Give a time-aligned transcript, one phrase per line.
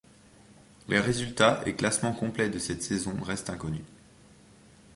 [0.87, 3.85] Les résultats et classement complet de cette saison restent inconnus.